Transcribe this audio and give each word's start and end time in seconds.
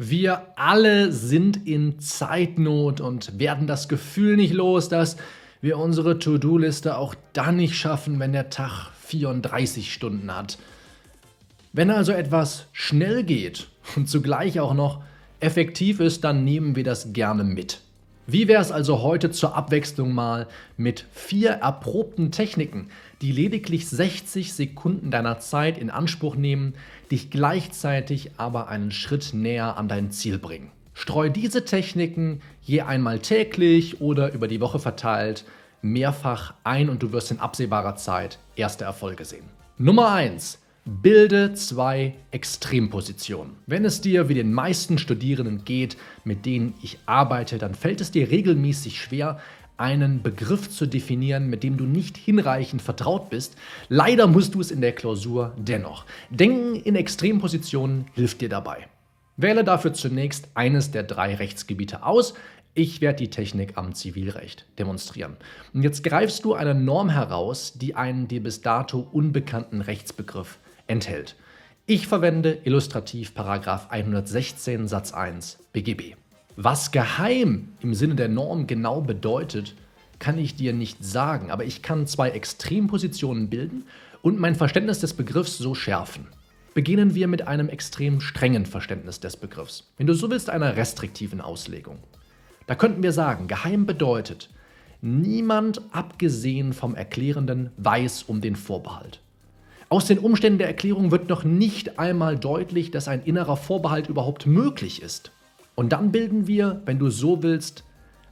Wir 0.00 0.46
alle 0.54 1.10
sind 1.10 1.66
in 1.66 1.98
Zeitnot 1.98 3.00
und 3.00 3.40
werden 3.40 3.66
das 3.66 3.88
Gefühl 3.88 4.36
nicht 4.36 4.54
los, 4.54 4.88
dass 4.88 5.16
wir 5.60 5.76
unsere 5.76 6.20
To-Do-Liste 6.20 6.96
auch 6.96 7.16
dann 7.32 7.56
nicht 7.56 7.74
schaffen, 7.74 8.20
wenn 8.20 8.32
der 8.32 8.48
Tag 8.48 8.92
34 9.06 9.92
Stunden 9.92 10.32
hat. 10.32 10.56
Wenn 11.72 11.90
also 11.90 12.12
etwas 12.12 12.66
schnell 12.72 13.24
geht 13.24 13.66
und 13.96 14.08
zugleich 14.08 14.60
auch 14.60 14.72
noch 14.72 15.02
effektiv 15.40 15.98
ist, 15.98 16.22
dann 16.22 16.44
nehmen 16.44 16.76
wir 16.76 16.84
das 16.84 17.12
gerne 17.12 17.42
mit. 17.42 17.80
Wie 18.30 18.46
wäre 18.46 18.60
es 18.60 18.70
also 18.70 19.00
heute 19.00 19.30
zur 19.30 19.56
Abwechslung 19.56 20.12
mal 20.12 20.48
mit 20.76 21.06
vier 21.12 21.48
erprobten 21.48 22.30
Techniken, 22.30 22.90
die 23.22 23.32
lediglich 23.32 23.88
60 23.88 24.52
Sekunden 24.52 25.10
deiner 25.10 25.38
Zeit 25.38 25.78
in 25.78 25.88
Anspruch 25.88 26.36
nehmen, 26.36 26.74
dich 27.10 27.30
gleichzeitig 27.30 28.32
aber 28.36 28.68
einen 28.68 28.90
Schritt 28.90 29.32
näher 29.32 29.78
an 29.78 29.88
dein 29.88 30.10
Ziel 30.10 30.38
bringen? 30.38 30.70
Streu 30.92 31.30
diese 31.30 31.64
Techniken 31.64 32.42
je 32.60 32.82
einmal 32.82 33.20
täglich 33.20 34.02
oder 34.02 34.30
über 34.34 34.46
die 34.46 34.60
Woche 34.60 34.78
verteilt 34.78 35.46
mehrfach 35.80 36.52
ein 36.64 36.90
und 36.90 37.02
du 37.02 37.12
wirst 37.12 37.30
in 37.30 37.40
absehbarer 37.40 37.96
Zeit 37.96 38.38
erste 38.56 38.84
Erfolge 38.84 39.24
sehen. 39.24 39.44
Nummer 39.78 40.12
1. 40.12 40.58
Bilde 40.90 41.52
zwei 41.52 42.14
Extrempositionen. 42.30 43.56
Wenn 43.66 43.84
es 43.84 44.00
dir 44.00 44.30
wie 44.30 44.34
den 44.34 44.54
meisten 44.54 44.96
Studierenden 44.96 45.66
geht, 45.66 45.98
mit 46.24 46.46
denen 46.46 46.72
ich 46.80 46.98
arbeite, 47.04 47.58
dann 47.58 47.74
fällt 47.74 48.00
es 48.00 48.10
dir 48.10 48.30
regelmäßig 48.30 48.98
schwer, 48.98 49.38
einen 49.76 50.22
Begriff 50.22 50.70
zu 50.70 50.86
definieren, 50.86 51.50
mit 51.50 51.62
dem 51.62 51.76
du 51.76 51.84
nicht 51.84 52.16
hinreichend 52.16 52.80
vertraut 52.80 53.28
bist. 53.28 53.54
Leider 53.90 54.26
musst 54.26 54.54
du 54.54 54.62
es 54.62 54.70
in 54.70 54.80
der 54.80 54.92
Klausur 54.92 55.52
dennoch. 55.58 56.06
Denken 56.30 56.76
in 56.76 56.96
Extrempositionen 56.96 58.06
hilft 58.14 58.40
dir 58.40 58.48
dabei. 58.48 58.88
Wähle 59.36 59.64
dafür 59.64 59.92
zunächst 59.92 60.48
eines 60.54 60.90
der 60.90 61.02
drei 61.02 61.34
Rechtsgebiete 61.34 62.02
aus. 62.02 62.32
Ich 62.72 63.02
werde 63.02 63.18
die 63.18 63.30
Technik 63.30 63.76
am 63.76 63.94
Zivilrecht 63.94 64.64
demonstrieren. 64.78 65.36
Und 65.74 65.82
jetzt 65.82 66.02
greifst 66.02 66.46
du 66.46 66.54
eine 66.54 66.74
Norm 66.74 67.10
heraus, 67.10 67.74
die 67.76 67.94
einen 67.94 68.26
dir 68.26 68.42
bis 68.42 68.62
dato 68.62 69.06
unbekannten 69.12 69.82
Rechtsbegriff 69.82 70.58
enthält. 70.88 71.36
Ich 71.86 72.06
verwende 72.06 72.58
illustrativ 72.64 73.34
Paragraph 73.34 73.90
116 73.90 74.88
Satz 74.88 75.12
1 75.14 75.58
BGB. 75.72 76.16
Was 76.56 76.90
geheim 76.90 77.68
im 77.80 77.94
Sinne 77.94 78.16
der 78.16 78.28
Norm 78.28 78.66
genau 78.66 79.00
bedeutet, 79.00 79.74
kann 80.18 80.38
ich 80.38 80.56
dir 80.56 80.72
nicht 80.72 81.04
sagen, 81.04 81.50
aber 81.50 81.64
ich 81.64 81.82
kann 81.82 82.06
zwei 82.06 82.30
Extrempositionen 82.30 83.48
bilden 83.48 83.84
und 84.22 84.40
mein 84.40 84.56
Verständnis 84.56 84.98
des 84.98 85.14
Begriffs 85.14 85.56
so 85.56 85.74
schärfen. 85.74 86.26
Beginnen 86.74 87.14
wir 87.14 87.28
mit 87.28 87.46
einem 87.46 87.68
extrem 87.68 88.20
strengen 88.20 88.66
Verständnis 88.66 89.20
des 89.20 89.36
Begriffs. 89.36 89.90
Wenn 89.96 90.06
du 90.06 90.14
so 90.14 90.30
willst, 90.30 90.50
einer 90.50 90.76
restriktiven 90.76 91.40
Auslegung. 91.40 91.98
Da 92.66 92.74
könnten 92.74 93.02
wir 93.02 93.12
sagen, 93.12 93.48
geheim 93.48 93.86
bedeutet, 93.86 94.50
niemand 95.00 95.80
abgesehen 95.92 96.72
vom 96.72 96.94
Erklärenden 96.94 97.70
weiß 97.76 98.24
um 98.24 98.40
den 98.40 98.56
Vorbehalt. 98.56 99.20
Aus 99.90 100.04
den 100.04 100.18
Umständen 100.18 100.58
der 100.58 100.66
Erklärung 100.66 101.10
wird 101.10 101.30
noch 101.30 101.44
nicht 101.44 101.98
einmal 101.98 102.36
deutlich, 102.38 102.90
dass 102.90 103.08
ein 103.08 103.22
innerer 103.22 103.56
Vorbehalt 103.56 104.08
überhaupt 104.08 104.44
möglich 104.44 105.00
ist. 105.00 105.30
Und 105.76 105.92
dann 105.92 106.12
bilden 106.12 106.46
wir, 106.46 106.82
wenn 106.84 106.98
du 106.98 107.08
so 107.08 107.42
willst, 107.42 107.84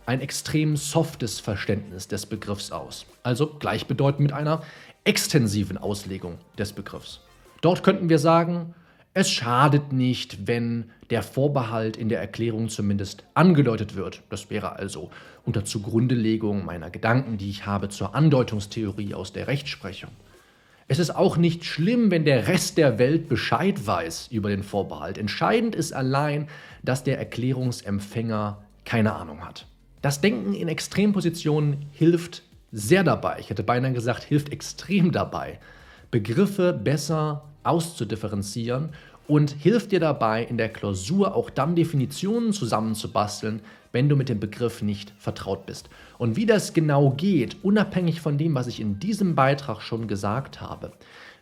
ein 0.05 0.21
extrem 0.21 0.77
softes 0.77 1.41
Verständnis 1.41 2.09
des 2.09 2.27
Begriffs 2.27 2.73
aus. 2.73 3.07
Also 3.23 3.47
gleichbedeutend 3.47 4.21
mit 4.21 4.33
einer 4.33 4.63
extensiven 5.05 5.79
Auslegung 5.79 6.37
des 6.59 6.75
Begriffs. 6.75 7.21
Dort 7.63 7.83
könnten 7.83 8.11
wir 8.11 8.19
sagen, 8.19 8.75
es 9.15 9.31
schadet 9.31 9.95
nicht, 9.95 10.47
wenn 10.47 10.91
der 11.09 11.23
Vorbehalt 11.23 11.97
in 11.97 12.11
der 12.11 12.21
Erklärung 12.21 12.69
zumindest 12.69 13.25
angedeutet 13.33 13.97
wird. 13.97 14.21
Das 14.29 14.51
wäre 14.51 14.77
also 14.77 15.11
unter 15.47 15.65
Zugrundelegung 15.65 16.67
meiner 16.67 16.91
Gedanken, 16.91 17.39
die 17.39 17.49
ich 17.49 17.65
habe 17.65 17.89
zur 17.89 18.15
Andeutungstheorie 18.15 19.15
aus 19.15 19.33
der 19.33 19.47
Rechtsprechung. 19.47 20.11
Es 20.89 21.01
ist 21.01 21.11
auch 21.11 21.37
nicht 21.37 21.65
schlimm, 21.65 22.13
wenn 22.13 22.25
der 22.25 22.47
Rest 22.47 22.79
der 22.79 22.99
Welt 22.99 23.29
Bescheid 23.29 23.87
weiß 23.87 24.29
über 24.31 24.51
den 24.51 24.63
Vorbehalt. 24.63 25.19
Entscheidend 25.19 25.75
ist 25.75 25.93
allein, 25.93 26.49
dass 26.85 27.03
der 27.03 27.19
Erklärungsempfänger 27.19 28.63
keine 28.85 29.15
Ahnung 29.15 29.45
hat. 29.45 29.67
Das 30.01 30.21
Denken 30.21 30.55
in 30.55 30.69
Extrempositionen 30.69 31.87
hilft 31.91 32.43
sehr 32.71 33.03
dabei. 33.03 33.39
Ich 33.41 33.51
hätte 33.51 33.65
beinahe 33.65 33.93
gesagt, 33.93 34.23
hilft 34.23 34.53
extrem 34.53 35.11
dabei, 35.11 35.59
Begriffe 36.13 36.73
besser 36.73 37.45
auszudifferenzieren 37.65 38.91
und 39.29 39.51
hilft 39.51 39.93
dir 39.93 40.01
dabei, 40.01 40.45
in 40.45 40.57
der 40.57 40.69
Klausur 40.69 41.35
auch 41.35 41.51
dann 41.51 41.75
Definitionen 41.75 42.53
zusammenzubasteln, 42.53 43.61
wenn 43.93 44.09
du 44.09 44.17
mit 44.17 44.29
dem 44.29 44.41
Begriff 44.41 44.83
nicht 44.83 45.13
vertraut 45.19 45.67
bist. 45.67 45.89
Und 46.19 46.37
wie 46.37 46.47
das 46.47 46.75
genau 46.75 47.11
geht, 47.11 47.57
unabhängig 47.63 48.21
von 48.21 48.39
dem, 48.39 48.55
was 48.55 48.67
ich 48.67 48.81
in 48.81 48.99
diesem 48.99 49.35
Beitrag 49.35 49.81
schon 49.81 50.07
gesagt 50.07 50.61
habe, 50.61 50.93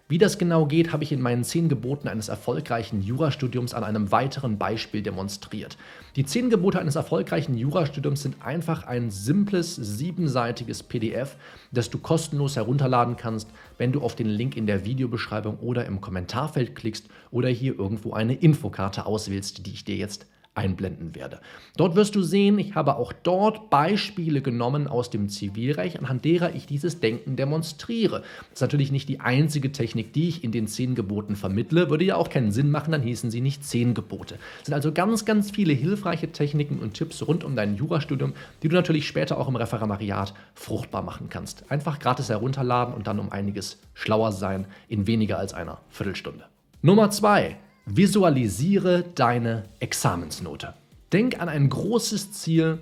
wie 0.07 0.19
das 0.19 0.37
genau 0.37 0.67
geht, 0.67 0.93
habe 0.93 1.03
ich 1.03 1.13
in 1.13 1.23
meinen 1.23 1.45
zehn 1.45 1.71
Geboten 1.71 2.09
eines 2.09 2.29
erfolgreichen 2.29 3.01
Jurastudiums 3.01 3.73
an 3.73 3.85
einem 3.85 4.13
weiteren 4.13 4.59
Beispiel 4.59 5.01
demonstriert. 5.01 5.79
Die 6.17 6.27
zehn 6.27 6.51
Gebote 6.51 6.79
eines 6.79 6.97
erfolgreichen 6.97 7.57
Jurastudiums 7.57 8.21
sind 8.21 8.45
einfach 8.45 8.87
ein 8.87 9.11
simples, 9.11 9.75
siebenseitiges 9.77 10.83
PDF, 10.83 11.37
das 11.73 11.89
du 11.89 11.97
kostenlos 11.97 12.57
herunterladen 12.57 13.17
kannst, 13.17 13.49
wenn 13.79 13.93
du 13.93 14.03
auf 14.03 14.15
den 14.15 14.29
Link 14.29 14.59
in 14.59 14.67
der 14.67 14.85
Videobeschreibung 14.85 15.59
oder 15.61 15.87
im 15.87 16.03
Kommentarfeld 16.03 16.75
klickst 16.75 17.09
oder 17.31 17.49
hier 17.49 17.79
irgendwo 17.79 18.13
eine 18.13 18.35
Infokarte 18.35 19.07
auswählst, 19.07 19.65
die 19.65 19.73
ich 19.73 19.85
dir 19.85 19.97
jetzt 19.97 20.27
einblenden 20.55 21.15
werde. 21.15 21.41
Dort 21.77 21.97
wirst 21.97 22.15
du 22.15 22.23
sehen, 22.23 22.59
ich 22.59 22.75
habe 22.75 22.97
auch 22.97 23.13
dort 23.13 23.71
Beispiele 23.71 24.41
genommen 24.41 24.87
aus 24.87 25.11
dem 25.11 25.29
Zivilrecht, 25.29 25.99
anhand 25.99 26.25
derer 26.25 26.55
ich 26.55 26.67
dieses 26.67 27.01
Denken 27.01 27.37
demonstriere. 27.37 28.21
Das 28.21 28.55
ist 28.55 28.61
natürlich 28.61 28.93
nicht 28.93 29.09
die 29.09 29.21
einzige 29.21 29.73
Technik, 29.73 30.13
die 30.13 30.29
ich 30.29 30.45
in 30.45 30.53
den 30.53 30.69
zehn 30.69 30.95
Geboten 30.95 31.35
vermittle. 31.35 31.91
Würde 31.91 32.05
ja 32.05 32.17
auch 32.17 32.31
keinen 32.31 32.53
Sinn 32.53 32.71
machen, 32.71 32.93
dann 32.93 33.03
hießen 33.03 33.31
sie 33.31 33.41
nicht 33.41 33.65
zehn 33.65 33.95
Gebote. 33.95 34.37
Es 34.61 34.67
sind 34.67 34.75
also 34.75 34.93
ganz, 34.93 35.25
ganz 35.25 35.51
viele 35.51 35.73
hilfreiche 35.73 36.31
Techniken 36.31 36.79
und 36.79 36.95
Tipps 36.95 37.27
rund 37.27 37.43
um 37.43 37.57
dein 37.57 37.75
Jurastudium, 37.75 38.35
die 38.63 38.69
du 38.69 38.77
natürlich 38.77 39.09
später 39.09 39.39
auch 39.39 39.49
im 39.49 39.57
Referendariat 39.57 40.35
fruchtbar 40.55 41.03
machen 41.03 41.29
kannst. 41.31 41.71
Einfach 41.71 41.99
gratis 41.99 42.29
herunterladen 42.29 42.95
und 42.95 43.09
dann 43.09 43.19
um 43.19 43.33
einiges 43.33 43.81
schlauer 43.95 44.31
sein 44.31 44.67
in 44.89 45.09
weniger 45.09 45.39
als 45.39 45.53
einer 45.53 45.81
Viertelstunde. 45.91 46.45
Nummer 46.81 47.11
zwei. 47.11 47.57
Visualisiere 47.87 49.05
deine 49.15 49.65
Examensnote. 49.79 50.73
Denk 51.13 51.41
an 51.41 51.51
ein 51.51 51.69
großes 51.69 52.33
Ziel, 52.33 52.79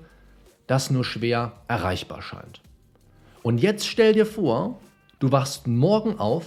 das 0.68 0.90
nur 0.90 1.04
schwer 1.04 1.52
erreichbar 1.66 2.22
scheint. 2.22 2.60
Und 3.42 3.58
jetzt 3.58 3.88
stell 3.88 4.12
dir 4.12 4.26
vor, 4.26 4.78
du 5.18 5.32
wachst 5.32 5.66
morgen 5.66 6.20
auf 6.20 6.44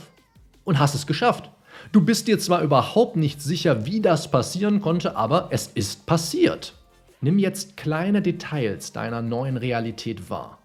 und 0.64 0.80
hast 0.80 0.96
es 0.96 1.06
geschafft. 1.06 1.52
Du 1.92 2.00
bist 2.00 2.30
dir 2.30 2.40
zwar 2.40 2.62
überhaupt 2.62 3.18
nicht 3.18 3.42
sicher, 3.42 3.86
wie 3.86 4.00
das 4.00 4.32
passieren 4.32 4.80
konnte, 4.80 5.18
aber 5.18 5.50
es 5.52 5.68
ist 5.68 6.06
passiert. 6.06 6.76
Nimm 7.20 7.40
jetzt 7.40 7.76
kleine 7.76 8.22
Details 8.22 8.94
deiner 8.94 9.22
neuen 9.22 9.58
Realität 9.58 10.30
wahr. 10.30 10.60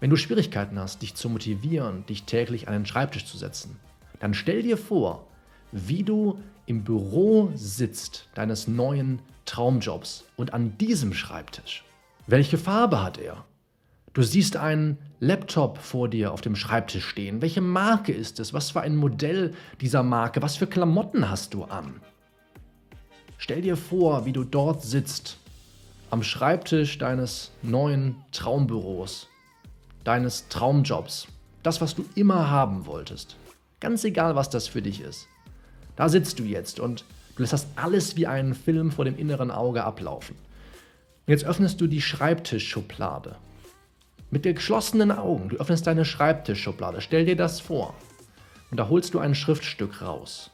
Wenn 0.00 0.08
du 0.08 0.16
Schwierigkeiten 0.16 0.78
hast, 0.78 1.02
dich 1.02 1.14
zu 1.14 1.28
motivieren, 1.28 2.06
dich 2.06 2.24
täglich 2.24 2.68
an 2.68 2.74
den 2.74 2.86
Schreibtisch 2.86 3.26
zu 3.26 3.36
setzen, 3.36 3.78
dann 4.18 4.32
stell 4.32 4.62
dir 4.62 4.78
vor, 4.78 5.26
wie 5.72 6.02
du 6.02 6.38
im 6.66 6.84
Büro 6.84 7.50
sitzt 7.54 8.28
deines 8.34 8.68
neuen 8.68 9.20
Traumjobs 9.44 10.24
und 10.36 10.54
an 10.54 10.76
diesem 10.78 11.12
Schreibtisch. 11.12 11.84
Welche 12.26 12.58
Farbe 12.58 13.02
hat 13.02 13.18
er? 13.18 13.44
Du 14.12 14.22
siehst 14.22 14.56
einen 14.56 14.98
Laptop 15.20 15.78
vor 15.78 16.08
dir 16.08 16.32
auf 16.32 16.40
dem 16.40 16.54
Schreibtisch 16.54 17.06
stehen. 17.06 17.40
Welche 17.40 17.62
Marke 17.62 18.12
ist 18.12 18.40
es? 18.40 18.52
Was 18.52 18.70
für 18.70 18.82
ein 18.82 18.96
Modell 18.96 19.54
dieser 19.80 20.02
Marke? 20.02 20.42
Was 20.42 20.56
für 20.56 20.66
Klamotten 20.66 21.30
hast 21.30 21.54
du 21.54 21.64
an? 21.64 22.00
Stell 23.38 23.62
dir 23.62 23.76
vor, 23.76 24.26
wie 24.26 24.32
du 24.32 24.44
dort 24.44 24.82
sitzt, 24.82 25.38
am 26.10 26.22
Schreibtisch 26.22 26.98
deines 26.98 27.50
neuen 27.62 28.16
Traumbüros, 28.32 29.28
deines 30.04 30.48
Traumjobs. 30.48 31.26
Das, 31.62 31.80
was 31.80 31.94
du 31.94 32.04
immer 32.14 32.50
haben 32.50 32.86
wolltest. 32.86 33.36
Ganz 33.80 34.04
egal, 34.04 34.36
was 34.36 34.50
das 34.50 34.68
für 34.68 34.82
dich 34.82 35.00
ist. 35.00 35.26
Da 35.96 36.08
sitzt 36.08 36.38
du 36.38 36.44
jetzt 36.44 36.80
und 36.80 37.04
du 37.36 37.42
lässt 37.42 37.52
das 37.52 37.66
alles 37.76 38.16
wie 38.16 38.26
einen 38.26 38.54
Film 38.54 38.90
vor 38.90 39.04
dem 39.04 39.18
inneren 39.18 39.50
Auge 39.50 39.84
ablaufen. 39.84 40.36
Und 41.26 41.30
jetzt 41.30 41.44
öffnest 41.44 41.80
du 41.80 41.86
die 41.86 42.02
Schreibtischschublade. 42.02 43.36
Mit 44.30 44.44
geschlossenen 44.44 45.12
Augen. 45.12 45.50
Du 45.50 45.56
öffnest 45.56 45.86
deine 45.86 46.04
Schreibtischschublade. 46.04 47.00
Stell 47.00 47.26
dir 47.26 47.36
das 47.36 47.60
vor. 47.60 47.94
Und 48.70 48.78
da 48.78 48.88
holst 48.88 49.12
du 49.14 49.18
ein 49.18 49.34
Schriftstück 49.34 50.00
raus. 50.00 50.50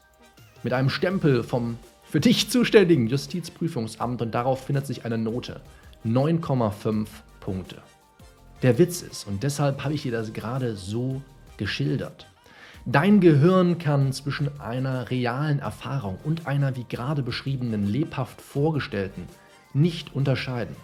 Mit 0.64 0.73
einem 0.73 0.90
Stempel 0.90 1.44
vom 1.44 1.79
für 2.11 2.20
dich 2.20 2.50
zuständigen 2.50 3.06
Justizprüfungsamt 3.06 4.23
und 4.23 4.35
darauf 4.35 4.64
findet 4.64 4.87
sich 4.87 5.05
eine 5.05 5.19
Note. 5.19 5.61
9,5 6.06 7.06
Punkte. 7.38 7.76
Der 8.62 8.79
Witz 8.79 9.02
ist, 9.02 9.26
und 9.26 9.43
deshalb 9.43 9.85
habe 9.85 9.94
ich 9.94 10.02
dir 10.02 10.12
das 10.12 10.32
gerade 10.32 10.75
so 10.75 11.20
geschildert. 11.58 12.26
Dein 12.90 13.20
Gehirn 13.20 13.76
kann 13.76 14.14
zwischen 14.14 14.58
einer 14.62 15.11
realen 15.11 15.58
Erfahrung 15.58 16.17
und 16.25 16.46
einer 16.46 16.75
wie 16.75 16.87
gerade 16.88 17.23
beschriebenen 17.23 17.87
lebhaft 17.87 18.40
vorgestellten 18.40 19.25
nicht 19.75 20.14
unterscheiden. 20.14 20.75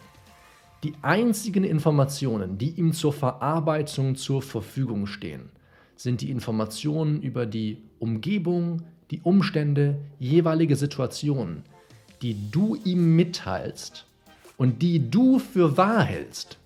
Die 0.82 0.92
einzigen 1.00 1.64
Informationen, 1.64 2.58
die 2.58 2.72
ihm 2.72 2.92
zur 2.92 3.14
Verarbeitung 3.14 4.16
zur 4.16 4.42
Verfügung 4.42 5.06
stehen, 5.06 5.48
sind 5.96 6.20
die 6.20 6.30
Informationen 6.30 7.22
über 7.22 7.46
die 7.46 7.78
Umgebung, 8.00 8.82
die 9.10 9.22
Umstände, 9.22 9.96
jeweilige 10.18 10.76
Situationen, 10.76 11.62
die 12.20 12.50
du 12.50 12.76
ihm 12.84 13.16
mitteilst 13.16 14.06
und 14.58 14.82
die 14.82 15.10
du 15.10 15.38
für 15.38 15.78
wahr 15.78 16.02
hältst. 16.02 16.58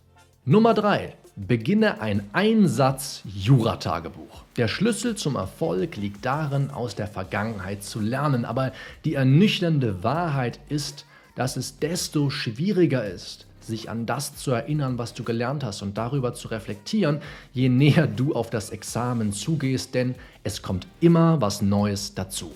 Nummer 0.45 0.75
3. 0.75 1.15
Beginne 1.47 2.01
ein 2.01 2.29
Einsatz-Jura-Tagebuch. 2.33 4.43
Der 4.57 4.67
Schlüssel 4.67 5.15
zum 5.15 5.37
Erfolg 5.37 5.95
liegt 5.97 6.25
darin, 6.25 6.71
aus 6.71 6.97
der 6.97 7.07
Vergangenheit 7.07 7.85
zu 7.85 8.01
lernen, 8.01 8.45
aber 8.45 8.73
die 9.05 9.15
ernüchternde 9.15 10.03
Wahrheit 10.03 10.59
ist, 10.69 11.07
dass 11.37 11.57
es 11.57 11.79
desto 11.79 12.31
schwieriger 12.31 13.07
ist, 13.07 13.47
sich 13.61 13.89
an 13.89 14.05
das 14.05 14.35
zu 14.35 14.51
erinnern, 14.51 14.99
was 14.99 15.15
du 15.15 15.23
gelernt 15.23 15.63
hast 15.63 15.83
und 15.83 15.97
darüber 15.97 16.35
zu 16.35 16.49
reflektieren, 16.49 17.21
je 17.53 17.69
näher 17.69 18.09
du 18.09 18.35
auf 18.35 18.51
das 18.51 18.71
Examen 18.71 19.33
zugehst, 19.33 19.95
denn 19.95 20.17
es 20.43 20.63
kommt 20.63 20.89
immer 21.01 21.41
was 21.41 21.63
Neues 21.63 22.15
dazu. 22.15 22.51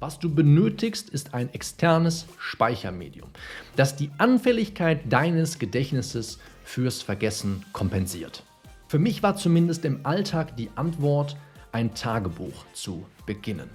Was 0.00 0.18
du 0.18 0.34
benötigst, 0.34 1.10
ist 1.10 1.34
ein 1.34 1.52
externes 1.52 2.24
Speichermedium, 2.38 3.28
das 3.76 3.96
die 3.96 4.10
Anfälligkeit 4.16 5.12
deines 5.12 5.58
Gedächtnisses 5.58 6.38
fürs 6.64 7.02
Vergessen 7.02 7.64
kompensiert. 7.72 8.42
Für 8.88 8.98
mich 8.98 9.22
war 9.22 9.36
zumindest 9.36 9.84
im 9.84 10.00
Alltag 10.04 10.56
die 10.56 10.70
Antwort, 10.74 11.36
ein 11.72 11.94
Tagebuch 11.94 12.64
zu 12.72 13.04
beginnen. 13.26 13.68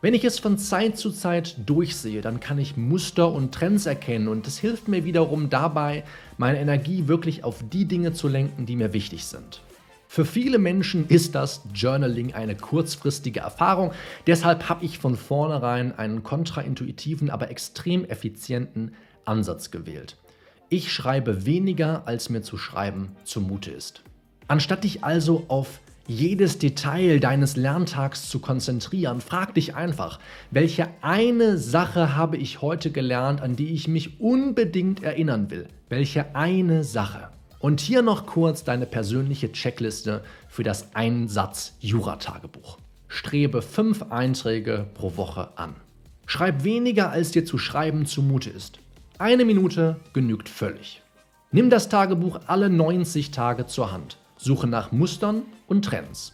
Wenn 0.00 0.12
ich 0.12 0.24
es 0.24 0.38
von 0.38 0.58
Zeit 0.58 0.98
zu 0.98 1.10
Zeit 1.10 1.56
durchsehe, 1.64 2.20
dann 2.20 2.38
kann 2.38 2.58
ich 2.58 2.76
Muster 2.76 3.32
und 3.32 3.54
Trends 3.54 3.86
erkennen 3.86 4.28
und 4.28 4.46
es 4.46 4.58
hilft 4.58 4.86
mir 4.86 5.04
wiederum 5.04 5.48
dabei, 5.48 6.04
meine 6.36 6.60
Energie 6.60 7.08
wirklich 7.08 7.42
auf 7.42 7.64
die 7.72 7.86
Dinge 7.86 8.12
zu 8.12 8.28
lenken, 8.28 8.66
die 8.66 8.76
mir 8.76 8.92
wichtig 8.92 9.24
sind. 9.24 9.62
Für 10.06 10.26
viele 10.26 10.58
Menschen 10.58 11.08
ist 11.08 11.34
das 11.34 11.62
Journaling 11.74 12.34
eine 12.34 12.54
kurzfristige 12.54 13.40
Erfahrung, 13.40 13.92
deshalb 14.26 14.68
habe 14.68 14.84
ich 14.84 14.98
von 14.98 15.16
vornherein 15.16 15.98
einen 15.98 16.22
kontraintuitiven, 16.22 17.30
aber 17.30 17.50
extrem 17.50 18.04
effizienten 18.04 18.94
Ansatz 19.24 19.70
gewählt. 19.70 20.18
Ich 20.74 20.92
schreibe 20.92 21.46
weniger, 21.46 22.08
als 22.08 22.30
mir 22.30 22.42
zu 22.42 22.58
schreiben 22.58 23.14
zumute 23.22 23.70
ist. 23.70 24.02
Anstatt 24.48 24.82
dich 24.82 25.04
also 25.04 25.44
auf 25.46 25.78
jedes 26.08 26.58
Detail 26.58 27.20
deines 27.20 27.54
Lerntags 27.54 28.28
zu 28.28 28.40
konzentrieren, 28.40 29.20
frag 29.20 29.54
dich 29.54 29.76
einfach, 29.76 30.18
welche 30.50 30.88
eine 31.00 31.58
Sache 31.58 32.16
habe 32.16 32.38
ich 32.38 32.60
heute 32.60 32.90
gelernt, 32.90 33.40
an 33.40 33.54
die 33.54 33.72
ich 33.72 33.86
mich 33.86 34.18
unbedingt 34.18 35.00
erinnern 35.00 35.48
will? 35.48 35.68
Welche 35.90 36.34
eine 36.34 36.82
Sache? 36.82 37.28
Und 37.60 37.80
hier 37.80 38.02
noch 38.02 38.26
kurz 38.26 38.64
deine 38.64 38.86
persönliche 38.86 39.52
Checkliste 39.52 40.24
für 40.48 40.64
das 40.64 40.92
Einsatz-Jura-Tagebuch. 40.96 42.78
Strebe 43.06 43.62
fünf 43.62 44.10
Einträge 44.10 44.88
pro 44.94 45.16
Woche 45.16 45.56
an. 45.56 45.76
Schreib 46.26 46.64
weniger, 46.64 47.10
als 47.10 47.30
dir 47.30 47.44
zu 47.44 47.58
schreiben 47.58 48.06
zumute 48.06 48.50
ist. 48.50 48.80
Eine 49.18 49.44
Minute 49.44 50.00
genügt 50.12 50.48
völlig. 50.48 51.00
Nimm 51.52 51.70
das 51.70 51.88
Tagebuch 51.88 52.40
alle 52.48 52.68
90 52.68 53.30
Tage 53.30 53.66
zur 53.66 53.92
Hand. 53.92 54.18
Suche 54.36 54.66
nach 54.66 54.90
Mustern 54.90 55.42
und 55.68 55.84
Trends. 55.84 56.32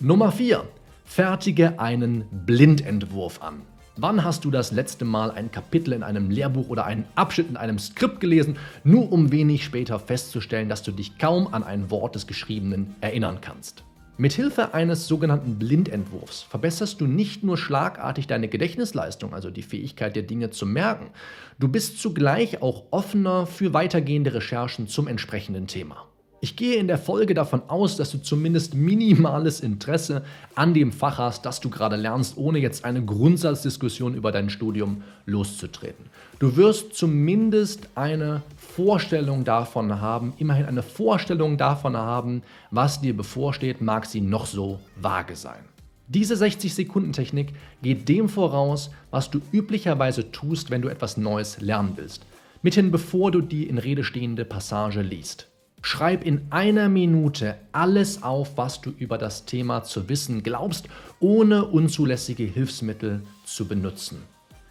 Nummer 0.00 0.32
4. 0.32 0.64
Fertige 1.04 1.78
einen 1.78 2.24
Blindentwurf 2.30 3.42
an. 3.42 3.60
Wann 3.96 4.24
hast 4.24 4.46
du 4.46 4.50
das 4.50 4.72
letzte 4.72 5.04
Mal 5.04 5.30
ein 5.30 5.50
Kapitel 5.50 5.92
in 5.92 6.02
einem 6.02 6.30
Lehrbuch 6.30 6.70
oder 6.70 6.86
einen 6.86 7.04
Abschnitt 7.16 7.50
in 7.50 7.58
einem 7.58 7.78
Skript 7.78 8.20
gelesen, 8.20 8.56
nur 8.82 9.12
um 9.12 9.30
wenig 9.30 9.62
später 9.62 9.98
festzustellen, 9.98 10.70
dass 10.70 10.82
du 10.82 10.90
dich 10.90 11.18
kaum 11.18 11.52
an 11.52 11.62
ein 11.62 11.90
Wort 11.90 12.14
des 12.14 12.26
Geschriebenen 12.26 12.96
erinnern 13.02 13.42
kannst? 13.42 13.84
Mithilfe 14.18 14.74
eines 14.74 15.06
sogenannten 15.08 15.58
Blindentwurfs 15.58 16.42
verbesserst 16.42 17.00
du 17.00 17.06
nicht 17.06 17.44
nur 17.44 17.56
schlagartig 17.56 18.26
deine 18.26 18.46
Gedächtnisleistung, 18.48 19.32
also 19.32 19.50
die 19.50 19.62
Fähigkeit, 19.62 20.14
dir 20.14 20.22
Dinge 20.22 20.50
zu 20.50 20.66
merken, 20.66 21.10
du 21.58 21.68
bist 21.68 21.98
zugleich 21.98 22.60
auch 22.60 22.84
offener 22.90 23.46
für 23.46 23.72
weitergehende 23.72 24.34
Recherchen 24.34 24.86
zum 24.86 25.08
entsprechenden 25.08 25.66
Thema. 25.66 26.11
Ich 26.44 26.56
gehe 26.56 26.74
in 26.74 26.88
der 26.88 26.98
Folge 26.98 27.34
davon 27.34 27.62
aus, 27.68 27.96
dass 27.96 28.10
du 28.10 28.18
zumindest 28.18 28.74
minimales 28.74 29.60
Interesse 29.60 30.24
an 30.56 30.74
dem 30.74 30.90
Fach 30.90 31.18
hast, 31.18 31.46
das 31.46 31.60
du 31.60 31.70
gerade 31.70 31.94
lernst, 31.94 32.36
ohne 32.36 32.58
jetzt 32.58 32.84
eine 32.84 33.04
Grundsatzdiskussion 33.04 34.16
über 34.16 34.32
dein 34.32 34.50
Studium 34.50 35.04
loszutreten. 35.24 36.06
Du 36.40 36.56
wirst 36.56 36.96
zumindest 36.96 37.90
eine 37.94 38.42
Vorstellung 38.56 39.44
davon 39.44 40.00
haben, 40.00 40.32
immerhin 40.36 40.66
eine 40.66 40.82
Vorstellung 40.82 41.58
davon 41.58 41.96
haben, 41.96 42.42
was 42.72 43.00
dir 43.00 43.16
bevorsteht, 43.16 43.80
mag 43.80 44.04
sie 44.04 44.20
noch 44.20 44.46
so 44.46 44.80
vage 45.00 45.36
sein. 45.36 45.62
Diese 46.08 46.34
60-Sekunden-Technik 46.34 47.52
geht 47.82 48.08
dem 48.08 48.28
voraus, 48.28 48.90
was 49.12 49.30
du 49.30 49.40
üblicherweise 49.52 50.32
tust, 50.32 50.72
wenn 50.72 50.82
du 50.82 50.88
etwas 50.88 51.16
Neues 51.16 51.60
lernen 51.60 51.92
willst. 51.94 52.26
Mithin 52.62 52.90
bevor 52.90 53.30
du 53.30 53.42
die 53.42 53.68
in 53.68 53.78
Rede 53.78 54.02
stehende 54.02 54.44
Passage 54.44 55.02
liest. 55.02 55.51
Schreib 55.84 56.24
in 56.24 56.46
einer 56.50 56.88
Minute 56.88 57.56
alles 57.72 58.22
auf, 58.22 58.56
was 58.56 58.80
du 58.80 58.90
über 58.96 59.18
das 59.18 59.44
Thema 59.46 59.82
zu 59.82 60.08
wissen 60.08 60.44
glaubst, 60.44 60.86
ohne 61.18 61.66
unzulässige 61.66 62.44
Hilfsmittel 62.44 63.22
zu 63.44 63.66
benutzen. 63.66 64.22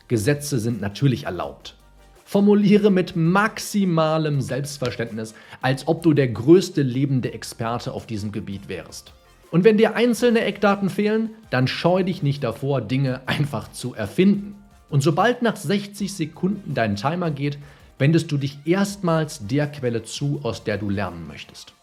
Gesetze 0.07 0.59
sind 0.59 0.79
natürlich 0.79 1.25
erlaubt. 1.25 1.75
Formuliere 2.23 2.91
mit 2.91 3.17
maximalem 3.17 4.39
Selbstverständnis, 4.39 5.35
als 5.61 5.85
ob 5.85 6.01
du 6.01 6.13
der 6.13 6.29
größte 6.29 6.81
lebende 6.81 7.33
Experte 7.33 7.91
auf 7.91 8.05
diesem 8.07 8.31
Gebiet 8.31 8.69
wärst. 8.69 9.11
Und 9.51 9.65
wenn 9.65 9.77
dir 9.77 9.95
einzelne 9.97 10.45
Eckdaten 10.45 10.89
fehlen, 10.89 11.31
dann 11.49 11.67
scheu 11.67 12.03
dich 12.03 12.23
nicht 12.23 12.41
davor, 12.41 12.79
Dinge 12.79 13.19
einfach 13.25 13.69
zu 13.73 13.93
erfinden. 13.93 14.55
Und 14.89 15.03
sobald 15.03 15.41
nach 15.41 15.57
60 15.57 16.13
Sekunden 16.13 16.73
dein 16.73 16.95
Timer 16.95 17.31
geht, 17.31 17.57
wendest 18.01 18.31
du 18.31 18.37
dich 18.37 18.57
erstmals 18.65 19.45
der 19.45 19.71
Quelle 19.71 20.01
zu, 20.01 20.39
aus 20.41 20.63
der 20.63 20.79
du 20.79 20.89
lernen 20.89 21.27
möchtest. 21.27 21.75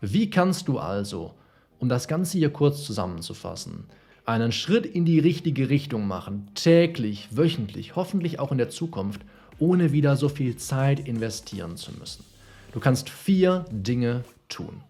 Wie 0.00 0.30
kannst 0.30 0.68
du 0.68 0.78
also, 0.78 1.34
um 1.80 1.88
das 1.88 2.06
Ganze 2.06 2.38
hier 2.38 2.50
kurz 2.50 2.84
zusammenzufassen, 2.84 3.86
einen 4.24 4.52
Schritt 4.52 4.86
in 4.86 5.04
die 5.04 5.18
richtige 5.18 5.70
Richtung 5.70 6.06
machen, 6.06 6.46
täglich, 6.54 7.26
wöchentlich, 7.32 7.96
hoffentlich 7.96 8.38
auch 8.38 8.52
in 8.52 8.58
der 8.58 8.68
Zukunft, 8.68 9.22
ohne 9.58 9.90
wieder 9.90 10.14
so 10.14 10.28
viel 10.28 10.54
Zeit 10.54 11.08
investieren 11.08 11.76
zu 11.76 11.90
müssen? 11.98 12.24
Du 12.70 12.78
kannst 12.78 13.10
vier 13.10 13.64
Dinge 13.72 14.22
tun. 14.48 14.80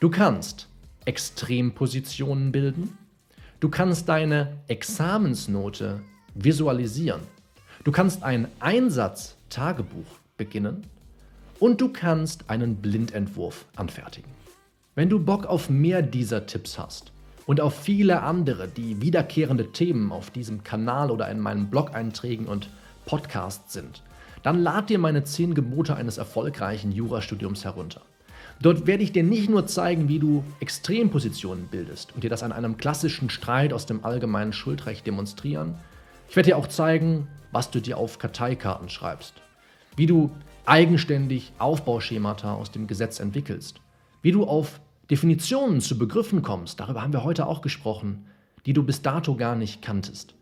Du 0.00 0.10
kannst 0.10 0.68
Extrempositionen 1.06 2.52
bilden, 2.52 2.98
du 3.60 3.70
kannst 3.70 4.10
deine 4.10 4.58
Examensnote 4.68 6.02
visualisieren, 6.34 7.22
du 7.82 7.92
kannst 7.92 8.22
einen 8.24 8.48
Einsatz 8.60 9.35
Tagebuch 9.48 10.06
beginnen 10.36 10.86
und 11.58 11.80
du 11.80 11.88
kannst 11.88 12.50
einen 12.50 12.76
Blindentwurf 12.76 13.66
anfertigen. 13.76 14.30
Wenn 14.94 15.08
du 15.08 15.18
Bock 15.18 15.46
auf 15.46 15.70
mehr 15.70 16.02
dieser 16.02 16.46
Tipps 16.46 16.78
hast 16.78 17.12
und 17.46 17.60
auf 17.60 17.78
viele 17.78 18.22
andere, 18.22 18.68
die 18.68 19.00
wiederkehrende 19.00 19.72
Themen 19.72 20.12
auf 20.12 20.30
diesem 20.30 20.64
Kanal 20.64 21.10
oder 21.10 21.30
in 21.30 21.40
meinen 21.40 21.68
Blog-Einträgen 21.68 22.46
und 22.46 22.68
Podcasts 23.04 23.72
sind, 23.72 24.02
dann 24.42 24.62
lad 24.62 24.90
dir 24.90 24.98
meine 24.98 25.24
10 25.24 25.54
Gebote 25.54 25.96
eines 25.96 26.18
erfolgreichen 26.18 26.92
Jurastudiums 26.92 27.64
herunter. 27.64 28.02
Dort 28.60 28.86
werde 28.86 29.02
ich 29.02 29.12
dir 29.12 29.22
nicht 29.22 29.50
nur 29.50 29.66
zeigen, 29.66 30.08
wie 30.08 30.18
du 30.18 30.44
Extrempositionen 30.60 31.66
bildest 31.66 32.14
und 32.14 32.24
dir 32.24 32.30
das 32.30 32.42
an 32.42 32.52
einem 32.52 32.78
klassischen 32.78 33.28
Streit 33.28 33.72
aus 33.72 33.86
dem 33.86 34.04
allgemeinen 34.04 34.52
Schuldrecht 34.52 35.06
demonstrieren. 35.06 35.74
Ich 36.28 36.36
werde 36.36 36.50
dir 36.50 36.56
auch 36.56 36.68
zeigen, 36.68 37.28
was 37.52 37.70
du 37.70 37.80
dir 37.80 37.98
auf 37.98 38.18
Karteikarten 38.18 38.88
schreibst, 38.88 39.34
wie 39.96 40.06
du 40.06 40.30
eigenständig 40.64 41.52
Aufbauschemata 41.58 42.54
aus 42.54 42.70
dem 42.70 42.86
Gesetz 42.86 43.20
entwickelst, 43.20 43.80
wie 44.22 44.32
du 44.32 44.44
auf 44.44 44.80
Definitionen 45.10 45.80
zu 45.80 45.98
Begriffen 45.98 46.42
kommst, 46.42 46.80
darüber 46.80 47.02
haben 47.02 47.12
wir 47.12 47.24
heute 47.24 47.46
auch 47.46 47.62
gesprochen, 47.62 48.26
die 48.66 48.72
du 48.72 48.82
bis 48.82 49.02
dato 49.02 49.36
gar 49.36 49.54
nicht 49.54 49.80
kanntest. 49.82 50.34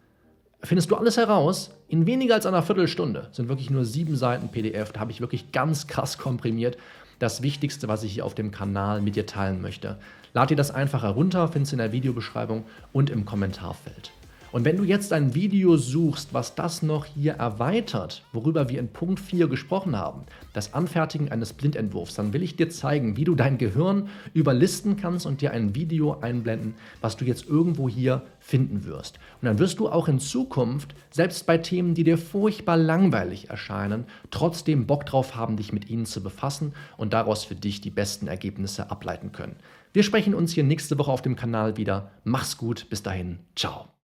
Findest 0.63 0.91
du 0.91 0.97
alles 0.97 1.19
heraus 1.19 1.73
in 1.89 2.07
weniger 2.07 2.35
als 2.35 2.47
einer 2.47 2.63
Viertelstunde, 2.63 3.29
sind 3.33 3.49
wirklich 3.49 3.69
nur 3.69 3.85
sieben 3.85 4.17
Seiten 4.17 4.49
PDF, 4.49 4.93
da 4.93 5.01
habe 5.01 5.11
ich 5.11 5.21
wirklich 5.21 5.53
ganz 5.53 5.87
krass 5.87 6.17
komprimiert 6.17 6.79
das 7.19 7.43
Wichtigste, 7.43 7.89
was 7.89 8.03
ich 8.03 8.15
hier 8.15 8.25
auf 8.25 8.35
dem 8.35 8.51
Kanal 8.51 9.01
mit 9.01 9.17
dir 9.17 9.27
teilen 9.27 9.61
möchte. 9.61 9.99
Lad 10.33 10.51
dir 10.51 10.57
das 10.57 10.71
einfach 10.71 11.03
herunter, 11.03 11.49
findest 11.49 11.73
du 11.73 11.77
in 11.77 11.79
der 11.79 11.93
Videobeschreibung 11.93 12.65
und 12.93 13.11
im 13.11 13.25
Kommentarfeld. 13.25 14.11
Und 14.55 14.65
wenn 14.65 14.77
du 14.77 14.85
jetzt 14.85 15.13
ein 15.13 15.35
Video 15.35 15.77
suchst, 15.77 16.33
was 16.33 16.55
das 16.55 16.81
noch 16.81 17.07
hier 17.07 17.33
erweitert, 17.33 18.23
worüber 18.33 18.69
wir 18.69 18.79
in 18.79 18.87
Punkt 18.87 19.19
4 19.19 19.49
gesprochen 19.49 19.97
haben, 19.97 20.27
das 20.53 20.75
Anfertigen 20.75 21.33
eines 21.33 21.53
Blindentwurfs, 21.55 22.15
dann 22.15 22.33
will 22.33 22.45
ich 22.45 22.55
dir 22.55 22.71
zeigen, 22.71 23.17
wie 23.17 23.25
du 23.25 23.35
dein 23.35 23.59
Gehirn 23.59 24.11
überlisten 24.33 24.97
kannst 24.97 25.27
und 25.27 25.41
dir 25.41 25.51
ein 25.51 25.75
Video 25.75 26.21
einblenden, 26.21 26.75
was 27.01 27.17
du 27.17 27.25
jetzt 27.25 27.49
irgendwo 27.49 27.89
hier 27.89 28.23
finden 28.39 28.85
wirst. 28.85 29.19
Und 29.43 29.47
dann 29.47 29.59
wirst 29.59 29.81
du 29.81 29.89
auch 29.89 30.07
in 30.07 30.21
Zukunft, 30.21 30.95
selbst 31.11 31.47
bei 31.47 31.59
Themen, 31.59 31.95
die 31.95 32.05
dir 32.05 32.17
furchtbar 32.17 32.77
langweilig 32.77 33.51
erscheinen, 33.51 34.05
trotzdem 34.31 34.87
Bock 34.87 35.05
drauf 35.05 35.35
haben, 35.35 35.57
dich 35.57 35.73
mit 35.73 35.91
ihnen 35.91 36.07
zu 36.07 36.23
befassen 36.23 36.75
und 36.97 37.13
daraus 37.13 37.43
für 37.43 37.57
dich 37.57 37.81
die 37.81 37.91
besten 37.91 38.29
Ergebnisse 38.29 38.89
ableiten 38.89 39.33
können. 39.33 39.57
Wir 39.93 40.05
sprechen 40.05 40.33
uns 40.33 40.53
hier 40.53 40.63
nächste 40.63 40.97
Woche 40.97 41.11
auf 41.11 41.23
dem 41.23 41.35
Kanal 41.35 41.77
wieder. 41.77 42.13
Mach's 42.23 42.57
gut, 42.57 42.87
bis 42.89 43.03
dahin, 43.03 43.41
ciao. 43.57 43.95